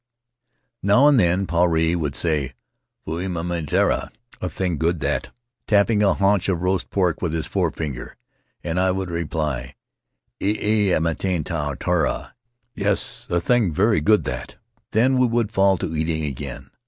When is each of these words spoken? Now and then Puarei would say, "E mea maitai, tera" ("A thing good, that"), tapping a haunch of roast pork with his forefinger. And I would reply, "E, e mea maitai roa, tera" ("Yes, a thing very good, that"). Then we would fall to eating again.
Now 0.81 1.05
and 1.07 1.19
then 1.19 1.45
Puarei 1.45 1.95
would 1.95 2.15
say, 2.15 2.53
"E 3.07 3.11
mea 3.27 3.27
maitai, 3.43 3.67
tera" 3.67 4.11
("A 4.41 4.49
thing 4.49 4.79
good, 4.79 4.99
that"), 5.01 5.29
tapping 5.67 6.01
a 6.01 6.15
haunch 6.15 6.49
of 6.49 6.63
roast 6.63 6.89
pork 6.89 7.21
with 7.21 7.33
his 7.33 7.45
forefinger. 7.45 8.15
And 8.63 8.79
I 8.79 8.89
would 8.89 9.11
reply, 9.11 9.75
"E, 10.41 10.57
e 10.59 10.85
mea 10.87 10.97
maitai 11.13 11.47
roa, 11.67 11.75
tera" 11.75 12.33
("Yes, 12.73 13.27
a 13.29 13.39
thing 13.39 13.71
very 13.71 14.01
good, 14.01 14.23
that"). 14.23 14.55
Then 14.89 15.19
we 15.19 15.27
would 15.27 15.51
fall 15.51 15.77
to 15.77 15.95
eating 15.95 16.25
again. 16.25 16.71